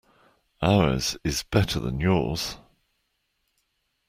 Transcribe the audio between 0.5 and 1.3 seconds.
Ours